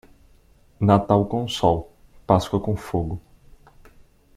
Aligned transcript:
Natal 0.79 1.27
com 1.27 1.47
sol, 1.47 1.91
Páscoa 2.25 2.59
com 2.59 2.75
fogo. 2.75 3.21